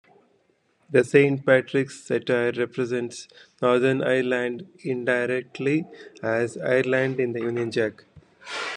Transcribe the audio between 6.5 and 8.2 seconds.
Ireland in the Union Jack.